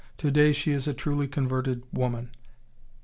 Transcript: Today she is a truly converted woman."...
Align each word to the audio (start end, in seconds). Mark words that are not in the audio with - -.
Today 0.17 0.51
she 0.51 0.71
is 0.71 0.87
a 0.87 0.95
truly 0.95 1.27
converted 1.27 1.83
woman."... 1.93 2.31